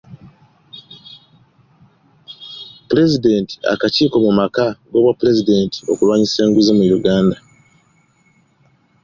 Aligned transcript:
Pulezidenti 2.87 3.53
akakiiko 3.73 4.15
mu 4.25 4.31
maka 4.39 4.65
g’Obwapulezidenti 4.91 5.77
okulwanyisa 5.91 6.37
enguzi 6.45 6.71
mu 6.77 6.85
Uganda. 6.97 7.37